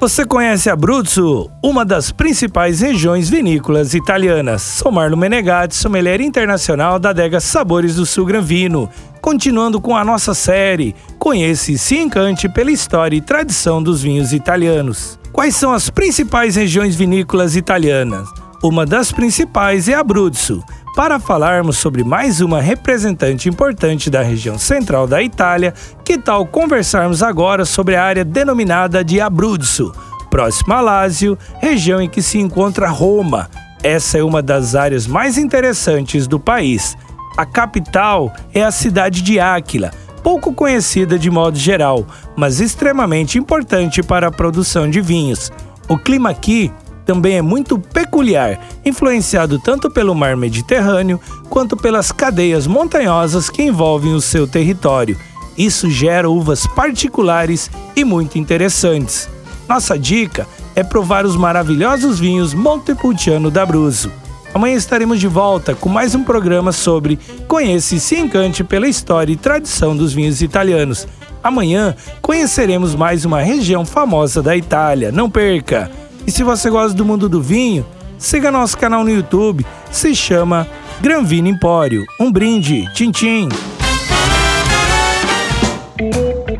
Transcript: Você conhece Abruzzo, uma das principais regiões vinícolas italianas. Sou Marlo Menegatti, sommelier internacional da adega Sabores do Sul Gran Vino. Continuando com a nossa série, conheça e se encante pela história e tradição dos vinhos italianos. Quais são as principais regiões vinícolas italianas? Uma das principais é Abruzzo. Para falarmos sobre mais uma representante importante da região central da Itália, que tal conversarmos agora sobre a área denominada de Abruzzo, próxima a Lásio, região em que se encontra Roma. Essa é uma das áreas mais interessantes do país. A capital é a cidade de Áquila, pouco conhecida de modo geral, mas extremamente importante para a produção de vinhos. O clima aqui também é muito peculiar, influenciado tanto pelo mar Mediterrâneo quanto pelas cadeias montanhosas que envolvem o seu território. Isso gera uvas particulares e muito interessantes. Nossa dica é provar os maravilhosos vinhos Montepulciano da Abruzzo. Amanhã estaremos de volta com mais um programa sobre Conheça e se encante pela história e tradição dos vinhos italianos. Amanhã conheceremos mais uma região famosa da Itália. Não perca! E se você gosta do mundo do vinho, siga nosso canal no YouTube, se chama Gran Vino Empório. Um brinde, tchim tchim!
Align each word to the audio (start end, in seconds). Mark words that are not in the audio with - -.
Você 0.00 0.24
conhece 0.24 0.70
Abruzzo, 0.70 1.50
uma 1.62 1.84
das 1.84 2.10
principais 2.10 2.80
regiões 2.80 3.28
vinícolas 3.28 3.92
italianas. 3.92 4.62
Sou 4.62 4.90
Marlo 4.90 5.14
Menegatti, 5.14 5.76
sommelier 5.76 6.22
internacional 6.22 6.98
da 6.98 7.10
adega 7.10 7.38
Sabores 7.38 7.96
do 7.96 8.06
Sul 8.06 8.24
Gran 8.24 8.40
Vino. 8.40 8.88
Continuando 9.20 9.78
com 9.78 9.94
a 9.94 10.02
nossa 10.02 10.32
série, 10.32 10.96
conheça 11.18 11.70
e 11.72 11.76
se 11.76 11.98
encante 11.98 12.48
pela 12.48 12.72
história 12.72 13.14
e 13.14 13.20
tradição 13.20 13.82
dos 13.82 14.00
vinhos 14.00 14.32
italianos. 14.32 15.18
Quais 15.34 15.54
são 15.54 15.70
as 15.70 15.90
principais 15.90 16.56
regiões 16.56 16.96
vinícolas 16.96 17.54
italianas? 17.54 18.26
Uma 18.62 18.86
das 18.86 19.12
principais 19.12 19.86
é 19.86 19.92
Abruzzo. 19.92 20.64
Para 21.00 21.18
falarmos 21.18 21.78
sobre 21.78 22.04
mais 22.04 22.42
uma 22.42 22.60
representante 22.60 23.48
importante 23.48 24.10
da 24.10 24.20
região 24.20 24.58
central 24.58 25.06
da 25.06 25.22
Itália, 25.22 25.72
que 26.04 26.18
tal 26.18 26.44
conversarmos 26.44 27.22
agora 27.22 27.64
sobre 27.64 27.96
a 27.96 28.04
área 28.04 28.22
denominada 28.22 29.02
de 29.02 29.18
Abruzzo, 29.18 29.94
próxima 30.28 30.76
a 30.76 30.80
Lásio, 30.82 31.38
região 31.58 32.02
em 32.02 32.08
que 32.08 32.20
se 32.20 32.36
encontra 32.36 32.90
Roma. 32.90 33.48
Essa 33.82 34.18
é 34.18 34.22
uma 34.22 34.42
das 34.42 34.74
áreas 34.74 35.06
mais 35.06 35.38
interessantes 35.38 36.26
do 36.26 36.38
país. 36.38 36.94
A 37.34 37.46
capital 37.46 38.30
é 38.52 38.62
a 38.62 38.70
cidade 38.70 39.22
de 39.22 39.40
Áquila, 39.40 39.92
pouco 40.22 40.52
conhecida 40.52 41.18
de 41.18 41.30
modo 41.30 41.56
geral, 41.56 42.06
mas 42.36 42.60
extremamente 42.60 43.38
importante 43.38 44.02
para 44.02 44.26
a 44.26 44.30
produção 44.30 44.90
de 44.90 45.00
vinhos. 45.00 45.50
O 45.88 45.96
clima 45.96 46.28
aqui 46.28 46.70
também 47.10 47.38
é 47.38 47.42
muito 47.42 47.76
peculiar, 47.76 48.60
influenciado 48.84 49.58
tanto 49.58 49.90
pelo 49.90 50.14
mar 50.14 50.36
Mediterrâneo 50.36 51.20
quanto 51.48 51.76
pelas 51.76 52.12
cadeias 52.12 52.68
montanhosas 52.68 53.50
que 53.50 53.64
envolvem 53.64 54.14
o 54.14 54.20
seu 54.20 54.46
território. 54.46 55.18
Isso 55.58 55.90
gera 55.90 56.30
uvas 56.30 56.68
particulares 56.68 57.68
e 57.96 58.04
muito 58.04 58.38
interessantes. 58.38 59.28
Nossa 59.68 59.98
dica 59.98 60.46
é 60.76 60.84
provar 60.84 61.26
os 61.26 61.34
maravilhosos 61.34 62.20
vinhos 62.20 62.54
Montepulciano 62.54 63.50
da 63.50 63.64
Abruzzo. 63.64 64.12
Amanhã 64.54 64.76
estaremos 64.76 65.18
de 65.18 65.26
volta 65.26 65.74
com 65.74 65.88
mais 65.88 66.14
um 66.14 66.22
programa 66.22 66.70
sobre 66.70 67.18
Conheça 67.48 67.96
e 67.96 68.00
se 68.00 68.14
encante 68.14 68.62
pela 68.62 68.86
história 68.86 69.32
e 69.32 69.36
tradição 69.36 69.96
dos 69.96 70.12
vinhos 70.12 70.42
italianos. 70.42 71.08
Amanhã 71.42 71.96
conheceremos 72.22 72.94
mais 72.94 73.24
uma 73.24 73.40
região 73.40 73.84
famosa 73.84 74.40
da 74.40 74.56
Itália. 74.56 75.10
Não 75.10 75.28
perca! 75.28 75.90
E 76.30 76.32
se 76.32 76.44
você 76.44 76.70
gosta 76.70 76.96
do 76.96 77.04
mundo 77.04 77.28
do 77.28 77.42
vinho, 77.42 77.84
siga 78.16 78.52
nosso 78.52 78.78
canal 78.78 79.02
no 79.02 79.10
YouTube, 79.10 79.66
se 79.90 80.14
chama 80.14 80.64
Gran 81.00 81.24
Vino 81.24 81.48
Empório. 81.48 82.04
Um 82.20 82.30
brinde, 82.30 82.88
tchim 82.94 83.10
tchim! 83.10 83.48